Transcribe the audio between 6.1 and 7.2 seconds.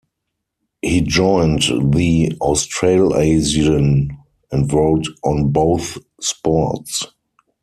sports.